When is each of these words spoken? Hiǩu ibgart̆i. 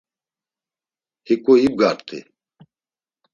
Hiǩu 1.27 1.53
ibgart̆i. 1.65 2.19